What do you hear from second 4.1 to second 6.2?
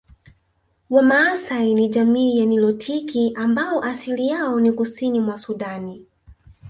yao ni Kusini mwa Sudani